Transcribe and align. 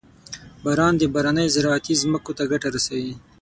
•باران 0.63 0.93
د 0.97 1.03
بارانۍ 1.13 1.47
زراعتي 1.55 1.93
ځمکو 2.01 2.31
ته 2.37 2.43
ګټه 2.51 2.67
رسوي. 2.75 3.13